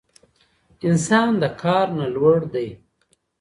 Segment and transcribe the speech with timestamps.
[0.87, 2.67] انسان د کار نه لوړ دی.